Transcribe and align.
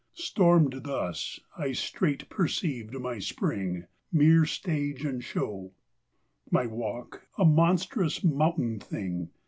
Stormed 0.15 0.81
thus; 0.83 1.39
1 1.57 1.75
straight 1.75 2.27
perceived 2.27 2.91
my 2.95 3.19
Spring 3.19 3.85
Mere 4.11 4.47
stage 4.47 5.05
and 5.05 5.23
show, 5.23 5.73
My 6.49 6.65
walk 6.65 7.27
a 7.37 7.45
monstrous, 7.45 8.23
mountained 8.23 8.81
thing. 8.83 9.29